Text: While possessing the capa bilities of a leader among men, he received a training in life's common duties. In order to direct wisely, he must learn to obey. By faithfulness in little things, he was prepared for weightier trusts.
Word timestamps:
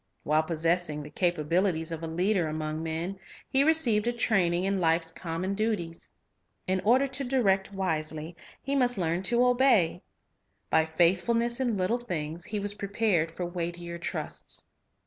While 0.23 0.41
possessing 0.41 1.03
the 1.03 1.11
capa 1.11 1.43
bilities 1.43 1.91
of 1.91 2.01
a 2.01 2.07
leader 2.07 2.47
among 2.47 2.81
men, 2.81 3.19
he 3.47 3.63
received 3.63 4.07
a 4.07 4.11
training 4.11 4.63
in 4.63 4.79
life's 4.79 5.11
common 5.11 5.53
duties. 5.53 6.09
In 6.65 6.79
order 6.79 7.05
to 7.05 7.23
direct 7.23 7.71
wisely, 7.71 8.35
he 8.63 8.75
must 8.75 8.97
learn 8.97 9.21
to 9.21 9.45
obey. 9.45 10.01
By 10.71 10.85
faithfulness 10.85 11.59
in 11.59 11.75
little 11.77 11.99
things, 11.99 12.45
he 12.45 12.59
was 12.59 12.73
prepared 12.73 13.29
for 13.29 13.45
weightier 13.45 13.99
trusts. 13.99 14.63